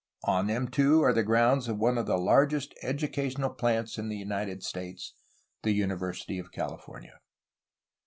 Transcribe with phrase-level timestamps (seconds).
[0.23, 4.17] On them too are the grounds of one of the largest educational plants in the
[4.17, 5.13] United States,
[5.61, 7.19] the University of California.